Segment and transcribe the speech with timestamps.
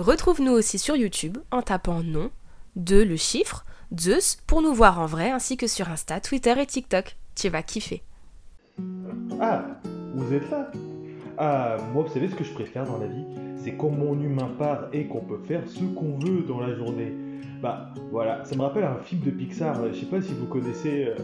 [0.00, 2.30] Retrouve-nous aussi sur YouTube en tapant nom,
[2.74, 6.64] de le chiffre, Zeus pour nous voir en vrai ainsi que sur Insta, Twitter et
[6.64, 7.18] TikTok.
[7.34, 8.02] Tu vas kiffer.
[9.38, 9.62] Ah,
[10.14, 10.72] vous êtes là
[11.36, 13.26] Ah, moi, vous savez ce que je préfère dans la vie
[13.62, 17.12] C'est quand mon humain part et qu'on peut faire ce qu'on veut dans la journée.
[17.60, 20.46] Bah, voilà, ça me rappelle un film de Pixar, euh, je sais pas si vous
[20.46, 21.08] connaissez...
[21.08, 21.16] Euh...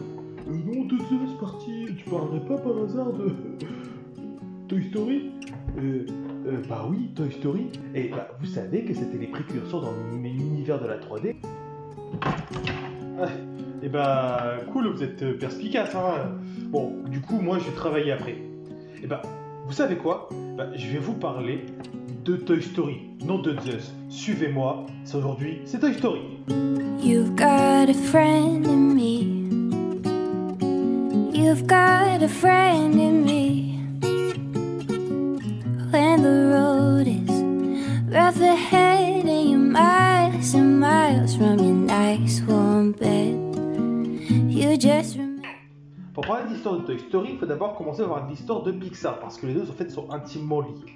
[0.45, 3.35] Non, de c'est parti, tu parlerais pas par hasard de...
[4.67, 5.31] Toy Story?
[5.77, 6.05] Euh,
[6.47, 7.67] euh, Bah oui, Toy Story.
[7.95, 11.35] Et bah, vous savez que c'était les précurseurs dans l'univers de la 3D
[13.83, 15.93] et bah cool, vous êtes euh, perspicace.
[15.95, 16.31] Hein.
[16.69, 18.37] Bon, du coup, moi, je vais travailler après.
[19.03, 19.21] Et bah,
[19.65, 20.29] vous savez quoi?
[20.57, 21.65] Bah, Je vais vous parler
[22.25, 23.93] de Toy Story, non de Zeus.
[24.09, 26.21] Suivez-moi, c'est aujourd'hui, c'est Toy Story.
[27.01, 29.37] You've got a friend in me.
[31.33, 33.46] You've got a friend in me.
[46.13, 49.19] Pour parler de l'histoire de Toy Story, il faut d'abord commencer par l'histoire de Pixar,
[49.19, 50.95] parce que les deux en sont intimement liés.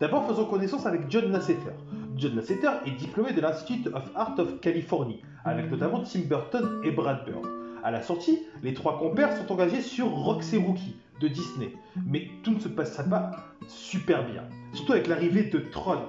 [0.00, 1.72] D'abord, faisons connaissance avec John Lasseter.
[2.16, 6.90] John Lasseter est diplômé de l'Institute of Art of Californie, avec notamment Tim Burton et
[6.90, 7.46] Brad Bird.
[7.84, 11.72] À la sortie, les trois compères sont engagés sur Roxy Rookie de Disney,
[12.06, 13.30] mais tout ne se passera pas
[13.66, 14.42] super bien,
[14.72, 16.02] surtout avec l'arrivée de Tron.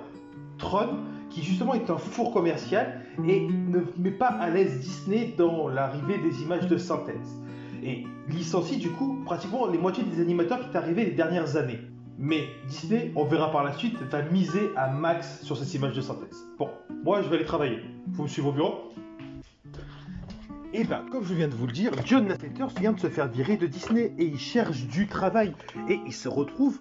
[0.58, 0.97] Tron
[1.30, 6.17] qui justement est un four commercial et ne met pas à l'aise Disney dans l'arrivée
[6.19, 7.38] des images de synthèse.
[7.83, 11.80] Et licencie du coup pratiquement les moitiés des animateurs qui sont arrivés les dernières années.
[12.17, 16.02] Mais Disney, on verra par la suite, va miser à max sur ces images de
[16.02, 16.45] synthèse.
[16.57, 16.69] Bon,
[17.03, 17.80] moi je vais aller travailler.
[18.07, 18.91] Vous me suivez au bureau?
[20.71, 23.07] Et eh bien, comme je viens de vous le dire, John Lasseter vient de se
[23.07, 25.53] faire virer de Disney et il cherche du travail.
[25.87, 26.80] Et il se retrouve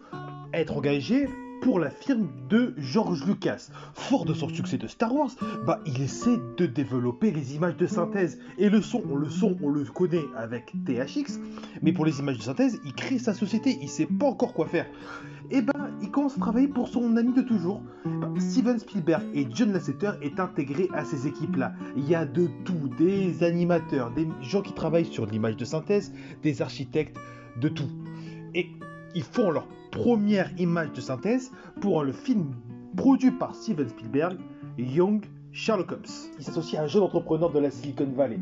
[0.52, 1.26] être engagé
[1.60, 3.68] pour la firme de George Lucas.
[3.94, 5.30] Fort de son succès de Star Wars,
[5.66, 8.38] bah, il essaie de développer les images de synthèse.
[8.58, 11.40] Et le son, le son, on le connaît avec THX,
[11.82, 14.66] mais pour les images de synthèse, il crée sa société, il sait pas encore quoi
[14.66, 14.86] faire.
[15.50, 17.82] Et ben, il commence à travailler pour son ami de toujours.
[18.38, 21.72] Steven Spielberg et John Lasseter est intégré à ces équipes-là.
[21.96, 26.12] Il y a de tout, des animateurs, des gens qui travaillent sur l'image de synthèse,
[26.42, 27.16] des architectes,
[27.60, 27.88] de tout.
[28.54, 28.68] Et
[29.14, 31.50] ils font leur première image de synthèse
[31.80, 32.54] pour le film
[32.96, 34.38] produit par Steven Spielberg,
[34.78, 36.04] Young Sherlock Holmes.
[36.38, 38.38] Il s'associe à un jeune entrepreneur de la Silicon Valley,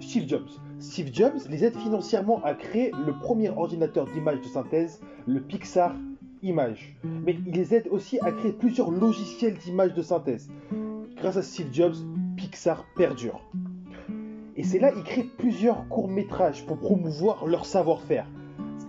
[0.00, 0.48] Steve Jobs.
[0.78, 5.94] Steve Jobs les aide financièrement à créer le premier ordinateur d'image de synthèse, le Pixar
[6.42, 6.96] Image.
[7.02, 10.50] Mais il les aide aussi à créer plusieurs logiciels d'image de synthèse.
[11.16, 11.96] Grâce à Steve Jobs,
[12.36, 13.40] Pixar perdure.
[14.56, 18.26] Et c'est là qu'il crée plusieurs courts-métrages pour promouvoir leur savoir-faire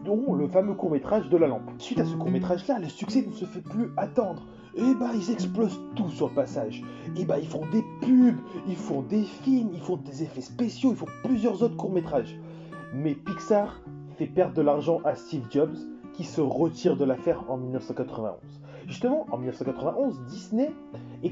[0.06, 1.70] dont le fameux court métrage de la lampe.
[1.78, 4.46] Suite à ce court métrage là, le succès ne se fait plus attendre.
[4.76, 6.84] Et bah ils explosent tout sur le passage.
[7.18, 8.38] Et bah ils font des pubs,
[8.68, 12.38] ils font des films, ils font des effets spéciaux, ils font plusieurs autres courts métrages.
[12.94, 13.82] Mais Pixar
[14.18, 15.76] fait perdre de l'argent à Steve Jobs
[16.14, 18.36] qui se retire de l'affaire en 1991.
[18.88, 20.72] Justement, en 1991, Disney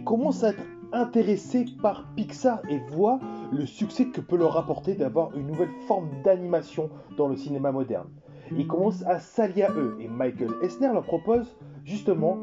[0.05, 0.63] commence à être
[0.93, 3.19] intéressé par Pixar et voit
[3.51, 8.07] le succès que peut leur apporter d'avoir une nouvelle forme d'animation dans le cinéma moderne.
[8.55, 12.37] Ils commencent à s'allier à eux et Michael Esner leur propose justement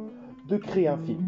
[0.49, 1.23] de créer un film.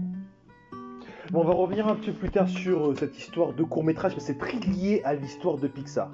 [1.33, 4.13] on va revenir un petit peu plus tard sur euh, cette histoire de court métrage,
[4.15, 6.11] mais c'est très lié à l'histoire de Pixar.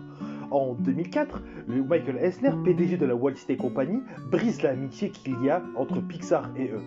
[0.51, 5.51] En 2004, le Michael Esner, PDG de la Walt Disney Company, brise l'amitié qu'il y
[5.51, 6.83] a entre Pixar et eux.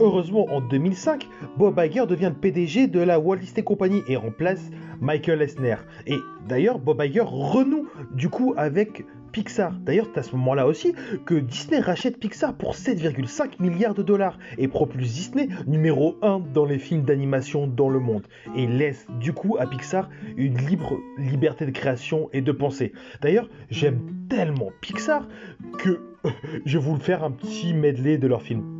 [0.00, 4.70] Heureusement, en 2005, Bob Iger devient PDG de la Walt Disney Company et remplace
[5.00, 5.76] Michael Esner.
[6.06, 6.18] Et
[6.48, 9.04] d'ailleurs, Bob Iger renoue du coup avec
[9.36, 9.72] Pixar.
[9.82, 10.94] D'ailleurs, c'est à ce moment-là aussi
[11.26, 16.64] que Disney rachète Pixar pour 7,5 milliards de dollars et propulse Disney numéro 1 dans
[16.64, 20.08] les films d'animation dans le monde et laisse du coup à Pixar
[20.38, 22.94] une libre liberté de création et de pensée.
[23.20, 25.28] D'ailleurs, j'aime tellement Pixar
[25.80, 26.00] que
[26.64, 28.75] je vais vous faire un petit medley de leurs films.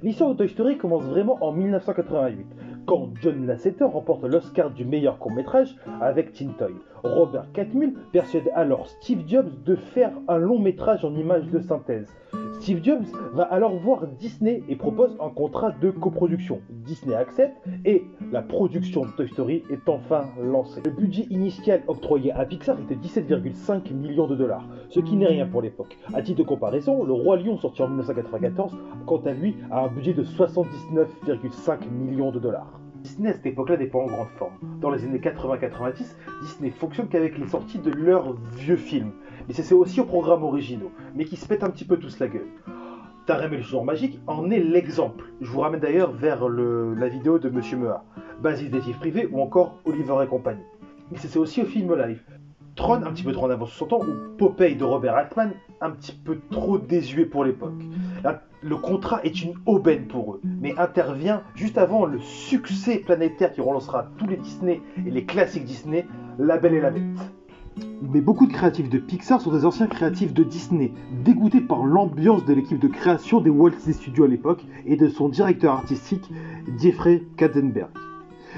[0.00, 2.46] L'histoire de Toy Story commence vraiment en 1988,
[2.86, 6.72] quand John Lasseter remporte l'Oscar du meilleur court-métrage avec Teen Toy.
[7.02, 12.08] Robert Catmull persuade alors Steve Jobs de faire un long métrage en images de synthèse.
[12.60, 16.60] Steve Jobs va alors voir Disney et propose un contrat de coproduction.
[16.70, 20.80] Disney accepte et la production de Toy Story est enfin lancée.
[20.84, 25.46] Le budget initial octroyé à Pixar était 17,5 millions de dollars, ce qui n'est rien
[25.46, 25.96] pour l'époque.
[26.12, 28.76] À titre de comparaison, Le Roi Lion sorti en 1994,
[29.06, 32.80] quant à lui, a un budget de 79,5 millions de dollars.
[33.02, 34.54] Disney à cette époque-là n'est pas en grande forme.
[34.80, 39.12] Dans les années 80-90, Disney fonctionne qu'avec les sorties de leurs vieux films.
[39.46, 42.28] Mais c'est aussi aux programmes originaux, mais qui se pètent un petit peu tous la
[42.28, 42.48] gueule.
[43.26, 45.24] Tarem et le jour magique en est l'exemple.
[45.40, 48.02] Je vous ramène d'ailleurs vers la vidéo de Monsieur Mea,
[48.40, 50.64] Basis des privés ou encore Oliver et compagnie.
[51.10, 52.22] Mais c'est aussi au film live.
[52.78, 55.50] Tron, un petit peu trop en avance sur son temps, ou Popeye de Robert Altman,
[55.80, 57.82] un petit peu trop désuet pour l'époque.
[58.62, 63.60] Le contrat est une aubaine pour eux, mais intervient juste avant le succès planétaire qui
[63.60, 66.06] relancera tous les Disney et les classiques Disney,
[66.38, 67.02] La Belle et la Bête.
[68.00, 70.92] Mais beaucoup de créatifs de Pixar sont des anciens créatifs de Disney,
[71.24, 75.08] dégoûtés par l'ambiance de l'équipe de création des Walt Disney Studios à l'époque et de
[75.08, 76.30] son directeur artistique,
[76.78, 77.90] Jeffrey Katzenberg.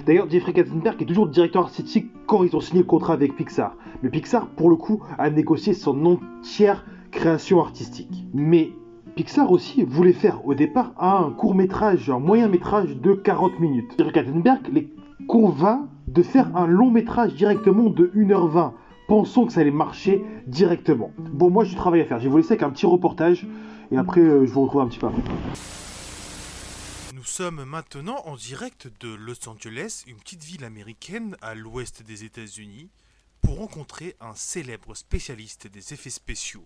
[0.07, 3.77] D'ailleurs, Jeffrey Katzenberg est toujours directeur artistique quand ils ont signé le contrat avec Pixar.
[4.03, 8.27] Mais Pixar, pour le coup, a négocié son entière création artistique.
[8.33, 8.71] Mais
[9.17, 13.93] Pixar aussi voulait faire au départ un court métrage, un moyen métrage de 40 minutes.
[13.99, 14.93] Jeffrey Katzenberg les
[15.27, 18.73] convainc de faire un long métrage directement de 1h20.
[19.09, 21.11] Pensons que ça allait marcher directement.
[21.33, 22.19] Bon, moi j'ai du travail à faire.
[22.19, 23.47] Je vais vous laisser avec un petit reportage
[23.91, 25.23] et après euh, je vous retrouve un petit peu après.
[27.21, 32.25] Nous sommes maintenant en direct de Los Angeles, une petite ville américaine à l'ouest des
[32.25, 32.89] États-Unis,
[33.43, 36.65] pour rencontrer un célèbre spécialiste des effets spéciaux.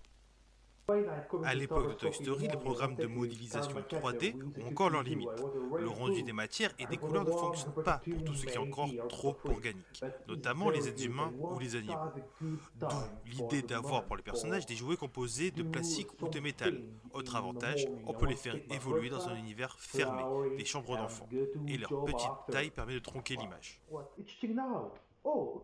[1.44, 5.28] À l'époque de Toy Story, les programmes de modélisation 3D ont encore leurs limites.
[5.78, 8.58] Le rendu des matières et des couleurs ne fonctionne pas pour tout ce qui est
[8.58, 11.94] encore trop organique, notamment les êtres humains ou les animaux.
[12.76, 12.86] D'où
[13.25, 16.82] l'idée d'avoir pour les personnages des jouets composés de plastique ou de métal.
[17.12, 20.22] Autre avantage, on peut les faire évoluer dans un univers fermé,
[20.56, 21.28] des chambres d'enfants,
[21.66, 23.81] et leur petite taille permet de tronquer l'image.
[25.25, 25.62] Oh,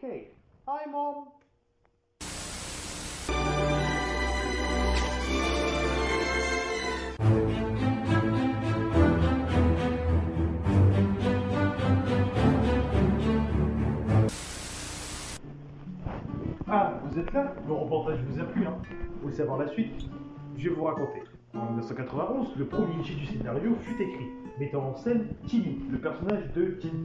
[16.72, 17.52] Ah, vous êtes là?
[17.66, 18.76] Le reportage vous a plu, hein
[19.14, 20.08] Vous voulez savoir la suite?
[20.56, 21.24] Je vais vous raconter.
[21.52, 24.28] En 1991, le premier jet du scénario fut écrit,
[24.60, 27.02] mettant en scène Timmy, le personnage de Teen.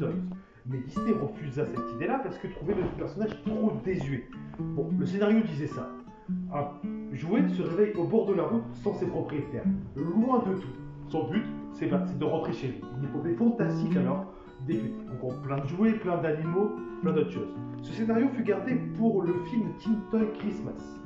[0.67, 4.25] Mais Disney refusa cette idée-là parce que trouvait le personnage trop désuet.
[4.59, 5.89] Bon, le scénario disait ça.
[6.53, 9.65] Un jouet se réveille au bord de la route sans ses propriétaires,
[9.95, 10.75] loin de tout.
[11.07, 12.81] Son but, c'est de rentrer chez lui.
[12.99, 14.25] Une épopée fantastique alors
[14.67, 14.93] débute.
[15.21, 16.71] Donc plein de jouets, plein d'animaux,
[17.01, 17.53] plein d'autres choses.
[17.81, 20.99] Ce scénario fut gardé pour le film Teen Toy Christmas.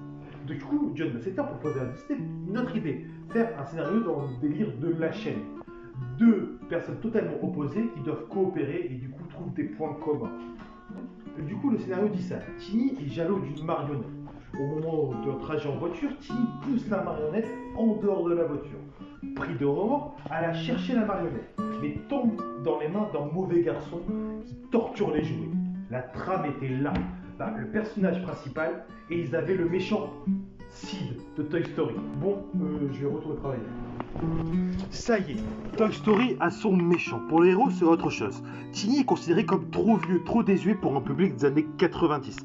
[0.47, 4.71] Du coup, John Lasseter proposait à une autre idée, faire un scénario dans le délire
[4.79, 5.41] de la chaîne.
[6.17, 10.31] Deux personnes totalement opposées qui doivent coopérer et du coup trouvent des points communs.
[11.45, 12.37] Du coup, le scénario dit ça.
[12.57, 14.07] Timmy est jaloux d'une marionnette.
[14.59, 17.47] Au moment de trajet en voiture, Timmy pousse la marionnette
[17.77, 18.79] en dehors de la voiture.
[19.35, 23.61] Pris de remords, elle a cherché la marionnette, mais tombe dans les mains d'un mauvais
[23.61, 24.01] garçon
[24.45, 25.49] qui torture les jouets.
[25.89, 26.93] La trame était là.
[27.37, 30.11] Bah, le personnage principal, et ils avaient le méchant
[30.67, 31.95] Sid de Toy Story.
[32.21, 33.63] Bon, euh, je vais retourner travailler.
[34.91, 37.21] Ça y est, Toy Story a son méchant.
[37.29, 38.43] Pour les héros, c'est autre chose.
[38.73, 42.37] Tiny est considéré comme trop vieux, trop désuet pour un public des années 90.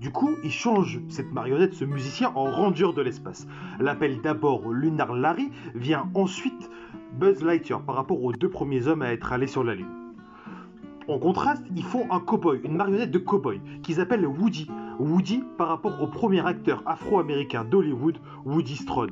[0.00, 3.46] Du coup, il change cette marionnette, ce musicien, en rangeur de l'espace.
[3.80, 6.70] L'appelle d'abord Lunar Larry, vient ensuite
[7.18, 10.02] Buzz Lightyear par rapport aux deux premiers hommes à être allés sur la Lune.
[11.08, 14.68] En contraste, ils font un cowboy, une marionnette de cowboy, qu'ils appellent Woody.
[14.98, 19.10] Woody par rapport au premier acteur afro-américain d'Hollywood, Woody Strode.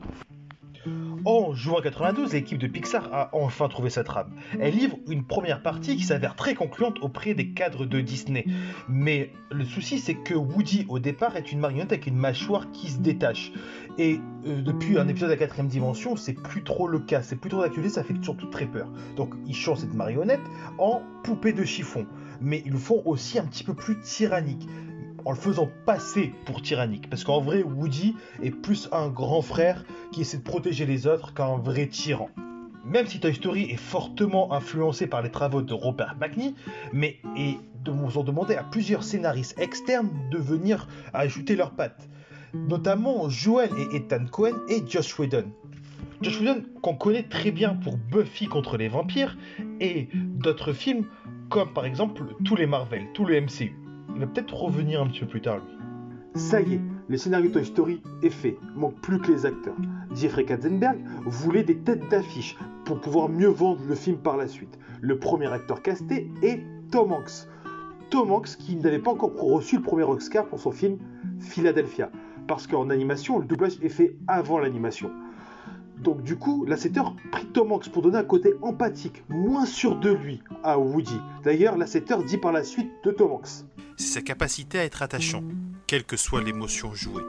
[1.24, 4.34] En juin 92, l'équipe de Pixar a enfin trouvé sa trame.
[4.58, 8.46] Elle livre une première partie qui s'avère très concluante auprès des cadres de Disney.
[8.88, 12.88] Mais le souci, c'est que Woody, au départ, est une marionnette avec une mâchoire qui
[12.88, 13.52] se détache.
[13.98, 17.20] Et euh, depuis un épisode à quatrième dimension, c'est plus trop le cas.
[17.20, 18.88] C'est plus trop d'actualité, ça fait surtout très peur.
[19.16, 20.40] Donc ils changent cette marionnette
[20.78, 22.06] en poupée de chiffon.
[22.40, 24.66] Mais ils le font aussi un petit peu plus tyrannique
[25.24, 27.08] en le faisant passer pour tyrannique.
[27.10, 31.34] Parce qu'en vrai, Woody est plus un grand frère qui essaie de protéger les autres
[31.34, 32.28] qu'un vrai tyran.
[32.84, 36.54] Même si Toy Story est fortement influencé par les travaux de Robert McNee,
[36.92, 37.56] mais et
[37.88, 42.08] ont demandé à plusieurs scénaristes externes de venir ajouter leurs pattes,
[42.54, 45.44] notamment Joel et Ethan Cohen et Josh Whedon.
[46.20, 49.36] Josh Whedon qu'on connaît très bien pour Buffy contre les vampires
[49.80, 51.06] et d'autres films
[51.48, 53.74] comme par exemple tous les Marvel, tout le MCU.
[54.14, 55.80] Il va peut-être revenir un petit peu plus tard lui.
[56.34, 59.74] Ça y est, le scénario Toy Story est fait, manque plus que les acteurs.
[60.14, 64.78] Jeffrey Katzenberg voulait des têtes d'affiche pour pouvoir mieux vendre le film par la suite.
[65.00, 66.62] Le premier acteur casté est
[66.92, 67.48] Tom Hanks.
[68.10, 70.98] Tom Hanks qui n'avait pas encore reçu le premier Oscar pour son film
[71.40, 72.10] Philadelphia.
[72.46, 75.10] Parce qu'en animation, le doublage est fait avant l'animation.
[75.98, 80.10] Donc du coup, l'assetteur prit Tom Hanks pour donner un côté empathique, moins sûr de
[80.10, 81.20] lui, à Woody.
[81.42, 83.64] D'ailleurs, l'assetteur dit par la suite de Tom Hanks.
[84.00, 85.44] C'est sa capacité à être attachant,
[85.86, 87.22] quelle que soit l'émotion jouée.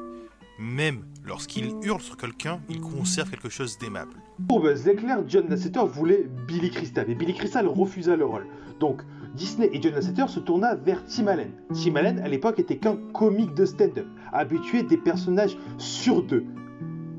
[0.57, 4.13] Même lorsqu'il hurle sur quelqu'un, il conserve quelque chose d'aimable.
[4.47, 8.47] Pour Buzz l'éclair, John Lasseter voulait Billy Crystal et Billy Crystal refusa le rôle.
[8.79, 9.01] Donc
[9.35, 11.51] Disney et John Lasseter se tourna vers Tim Allen.
[11.73, 16.45] Tim Allen à l'époque était qu'un comique de stand-up, habitué des personnages sur deux.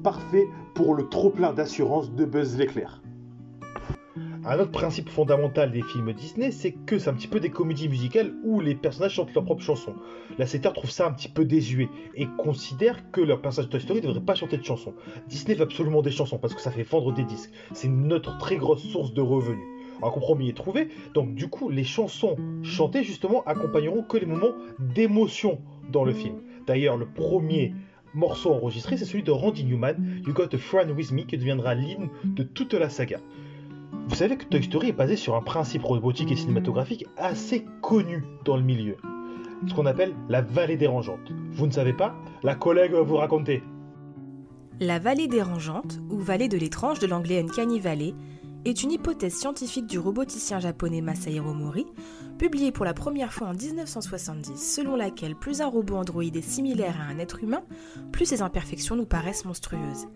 [0.02, 3.01] Parfait pour le trop-plein d'assurance de Buzz l'éclair.
[4.44, 7.88] Un autre principe fondamental des films Disney, c'est que c'est un petit peu des comédies
[7.88, 9.94] musicales où les personnages chantent leurs propres chansons.
[10.37, 14.00] Lasseter trouve ça un petit peu désuet et considère que leur personnage de Toy Story
[14.00, 14.94] ne devrait pas chanter de chansons.
[15.28, 17.52] Disney veut absolument des chansons parce que ça fait vendre des disques.
[17.72, 19.62] C'est notre très grosse source de revenus.
[20.02, 22.34] Un compromis est trouvé, donc du coup les chansons
[22.64, 25.61] chantées justement accompagneront que les moments d'émotion
[25.92, 26.42] dans le film.
[26.66, 27.75] D'ailleurs le premier
[28.12, 29.94] morceau enregistré c'est celui de Randy Newman,
[30.26, 33.20] You Got a Friend With Me, qui deviendra l'hymne de toute la saga.
[33.92, 38.25] Vous savez que Toy Story est basé sur un principe robotique et cinématographique assez connu
[38.44, 38.96] dans le milieu.
[39.68, 41.32] Ce qu'on appelle la vallée dérangeante.
[41.52, 42.14] Vous ne savez pas?
[42.42, 43.62] La collègue va vous raconter.
[44.80, 48.14] La vallée dérangeante, ou vallée de l'étrange de l'anglais Uncanny Valley,
[48.64, 51.87] est une hypothèse scientifique du roboticien japonais Masahiro Mori,
[52.38, 56.96] publiée pour la première fois en 1970, selon laquelle plus un robot androïde est similaire
[57.00, 57.62] à un être humain,
[58.11, 60.06] plus ses imperfections nous paraissent monstrueuses.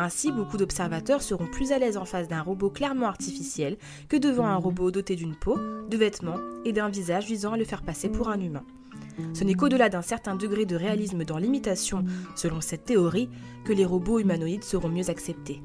[0.00, 3.76] Ainsi, beaucoup d'observateurs seront plus à l'aise en face d'un robot clairement artificiel
[4.08, 5.58] que devant un robot doté d'une peau,
[5.90, 8.62] de vêtements et d'un visage visant à le faire passer pour un humain.
[9.34, 12.04] Ce n'est qu'au-delà d'un certain degré de réalisme dans l'imitation,
[12.36, 13.28] selon cette théorie,
[13.64, 15.60] que les robots humanoïdes seront mieux acceptés.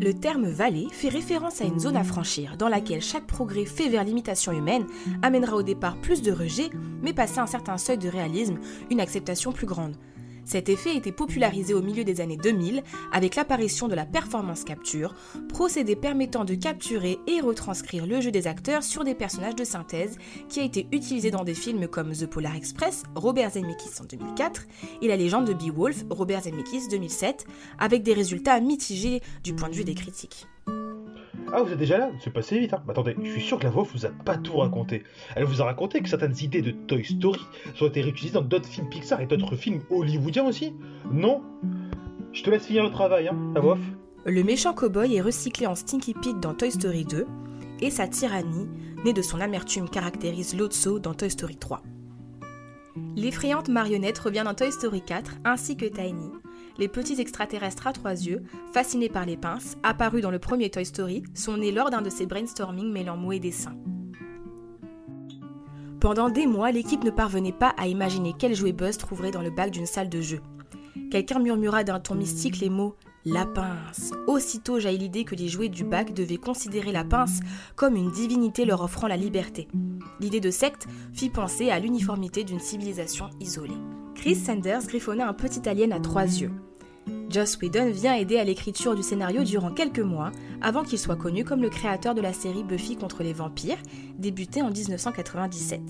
[0.00, 3.88] Le terme vallée fait référence à une zone à franchir dans laquelle chaque progrès fait
[3.88, 4.86] vers l'imitation humaine
[5.20, 6.70] amènera au départ plus de rejet,
[7.02, 8.58] mais passé un certain seuil de réalisme,
[8.88, 9.96] une acceptation plus grande.
[10.44, 12.82] Cet effet a été popularisé au milieu des années 2000
[13.12, 15.14] avec l'apparition de la performance capture,
[15.48, 20.18] procédé permettant de capturer et retranscrire le jeu des acteurs sur des personnages de synthèse
[20.48, 24.66] qui a été utilisé dans des films comme The Polar Express, Robert Zemeckis en 2004
[25.00, 27.46] et La légende de Beowulf, Robert Zemeckis 2007,
[27.78, 30.46] avec des résultats mitigés du point de vue des critiques.
[31.54, 32.10] Ah, vous êtes déjà là?
[32.18, 32.82] C'est passé vite, hein.
[32.88, 35.02] Attendez, je suis sûr que la voix vous a pas tout raconté.
[35.36, 37.40] Elle vous a raconté que certaines idées de Toy Story
[37.78, 40.72] ont été réutilisées dans d'autres films Pixar et d'autres films hollywoodiens aussi.
[41.12, 41.42] Non?
[42.32, 43.76] Je te laisse finir le travail, hein, la voix
[44.24, 47.26] Le méchant cowboy est recyclé en Stinky Pete dans Toy Story 2,
[47.82, 48.68] et sa tyrannie,
[49.04, 51.82] née de son amertume, caractérise Lotso dans Toy Story 3.
[53.16, 56.30] L'effrayante marionnette revient dans Toy Story 4, ainsi que Tiny,
[56.82, 60.84] les petits extraterrestres à trois yeux, fascinés par les pinces, apparus dans le premier Toy
[60.84, 63.76] Story, sont nés lors d'un de ces brainstorming mêlant mots et dessins.
[66.00, 69.50] Pendant des mois, l'équipe ne parvenait pas à imaginer quel jouet Buzz trouverait dans le
[69.50, 70.40] bac d'une salle de jeu.
[71.12, 74.10] Quelqu'un murmura d'un ton mystique les mots la pince.
[74.26, 77.38] Aussitôt jaillit l'idée que les jouets du bac devaient considérer la pince
[77.76, 79.68] comme une divinité leur offrant la liberté.
[80.18, 83.78] L'idée de secte fit penser à l'uniformité d'une civilisation isolée.
[84.16, 86.50] Chris Sanders griffonna un petit alien à trois yeux.
[87.28, 91.44] Joss Whedon vient aider à l'écriture du scénario durant quelques mois, avant qu'il soit connu
[91.44, 93.78] comme le créateur de la série Buffy contre les vampires,
[94.18, 95.80] débutée en 1997.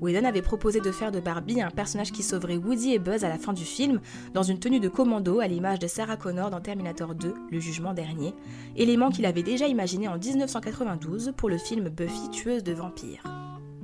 [0.00, 3.28] Whedon avait proposé de faire de Barbie un personnage qui sauverait Woody et Buzz à
[3.28, 4.00] la fin du film,
[4.34, 7.94] dans une tenue de commando à l'image de Sarah Connor dans Terminator 2, le jugement
[7.94, 8.34] dernier,
[8.76, 13.22] élément qu'il avait déjà imaginé en 1992 pour le film Buffy tueuse de vampires.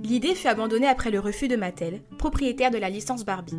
[0.02, 3.56] L'idée fut abandonnée après le refus de Mattel, propriétaire de la licence Barbie.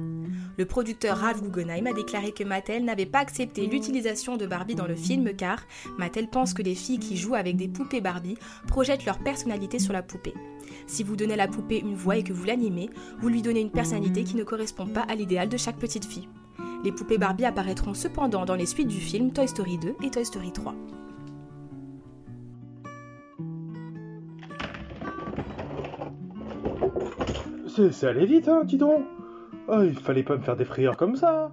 [0.57, 4.85] Le producteur Ralph Guggenheim a déclaré que Mattel n'avait pas accepté l'utilisation de Barbie dans
[4.85, 5.59] le film car
[5.97, 9.93] Mattel pense que les filles qui jouent avec des poupées Barbie projettent leur personnalité sur
[9.93, 10.35] la poupée.
[10.85, 13.61] Si vous donnez à la poupée une voix et que vous l'animez, vous lui donnez
[13.61, 16.29] une personnalité qui ne correspond pas à l'idéal de chaque petite fille.
[16.83, 20.25] Les poupées Barbie apparaîtront cependant dans les suites du film Toy Story 2 et Toy
[20.25, 20.75] Story 3.
[27.91, 29.03] C'est allé vite, hein, dis donc
[29.67, 31.51] oh, Il fallait pas me faire des frayeurs comme ça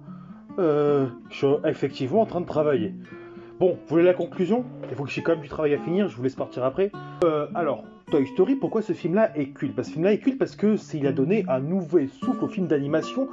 [0.59, 2.93] euh, Je suis effectivement en train de travailler.
[3.59, 4.65] Bon, vous voulez la conclusion?
[4.89, 6.91] Il faut que j'ai quand même du travail à finir, je vous laisse partir après.
[7.23, 9.75] Euh, alors, Toy Story, pourquoi ce film-là est culte?
[9.75, 12.67] Parce Ce film-là est culte parce que il a donné un nouvel souffle au film
[12.67, 13.29] d'animation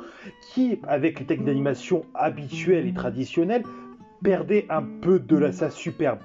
[0.53, 3.65] qui, avec les techniques d'animation habituelles et traditionnelles,
[4.23, 6.21] perdait un peu de la, sa superbe.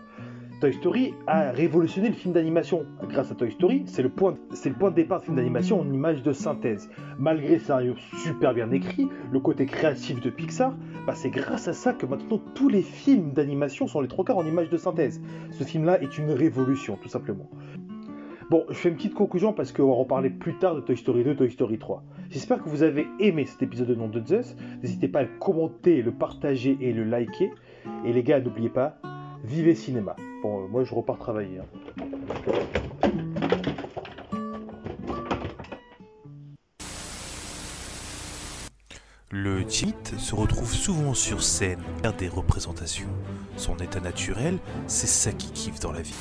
[0.63, 2.85] Toy Story a révolutionné le film d'animation.
[3.09, 5.81] Grâce à Toy Story, c'est le, point, c'est le point de départ du film d'animation
[5.81, 6.89] en image de synthèse.
[7.19, 10.73] Malgré scénario super bien écrit, le côté créatif de Pixar,
[11.05, 14.37] bah c'est grâce à ça que maintenant tous les films d'animation sont les trois quarts
[14.37, 15.21] en image de synthèse.
[15.51, 17.49] Ce film-là est une révolution, tout simplement.
[18.49, 21.25] Bon, je fais une petite conclusion parce qu'on va reparler plus tard de Toy Story
[21.25, 22.05] 2, Toy Story 3.
[22.29, 24.55] J'espère que vous avez aimé cet épisode de Nom de Zeus.
[24.81, 27.51] N'hésitez pas à le commenter, le partager et le liker.
[28.05, 28.97] Et les gars, n'oubliez pas,
[29.43, 30.15] vivez cinéma.
[30.41, 31.59] Bon, euh, moi je repars travailler.
[31.59, 31.65] hein.
[39.35, 43.09] Le timide se retrouve souvent sur scène, faire des représentations.
[43.57, 46.13] Son état naturel, c'est ça qui kiffe dans la vie.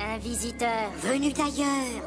[0.00, 2.02] Un visiteur venu d'ailleurs.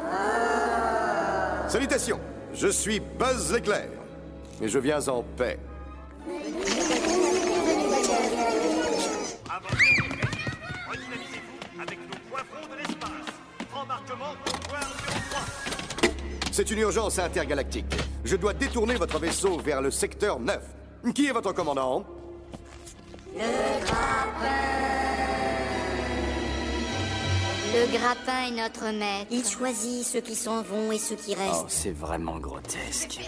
[1.70, 2.20] Salutations,
[2.54, 4.01] je suis Buzz l'éclair.
[4.62, 5.58] Et je viens en paix.
[10.88, 13.10] Redynamisez-vous avec nos poivrons de l'espace.
[13.74, 16.12] Embarquement au point numéro 3.
[16.52, 17.96] C'est une urgence intergalactique.
[18.24, 20.60] Je dois détourner votre vaisseau vers le secteur 9.
[21.16, 22.06] Qui est votre commandant?
[27.92, 29.28] Le grappin est notre maître.
[29.32, 31.66] Il choisit ceux qui s'en vont et ceux qui Oh, restent.
[31.70, 33.20] c'est vraiment grotesque.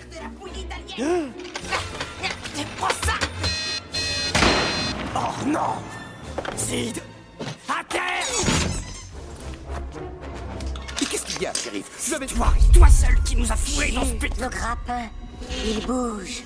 [5.15, 5.60] Oh non
[6.58, 6.98] Sid
[7.70, 8.01] À terre
[11.01, 11.86] Et qu'est-ce qu'il y a, shérif?
[12.08, 12.25] Vous avez...
[12.27, 14.46] Toi, toi seul qui nous a fourré dans ce putain...
[14.46, 15.10] Le grappin,
[15.65, 16.43] il bouge.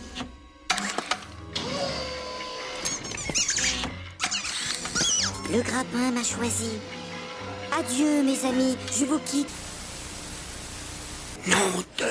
[5.51, 6.71] Le grappin m'a choisi.
[7.79, 9.49] Adieu, mes amis, je vous quitte.
[11.45, 11.55] Nom
[11.99, 12.05] de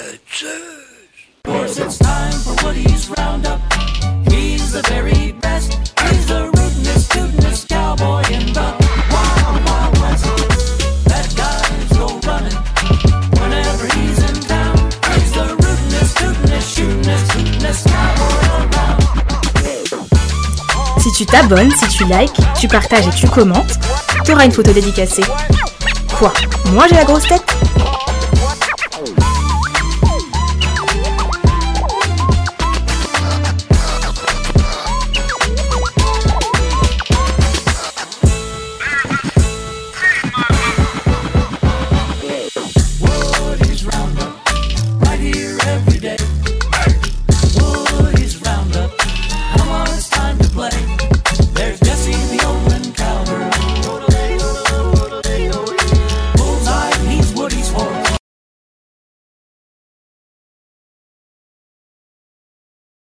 [1.85, 3.61] it's time for Woody's Roundup.
[4.31, 5.73] He's the very best.
[6.03, 8.75] He's the rootinest, tootinest cowboy in the
[9.11, 10.27] Wild Wild West.
[11.07, 12.57] That guy's go running
[13.41, 14.77] whenever he's in town.
[15.15, 19.03] He's the rootinest, tootinest, shootinest, hootinest cowboy around.
[21.01, 23.79] Si tu t'abonnes, si tu likes, tu partages et tu commentes,
[24.27, 25.23] tu auras une photo dédicacée.
[26.19, 26.33] Quoi?
[26.73, 27.45] Moi j'ai la grosse tête?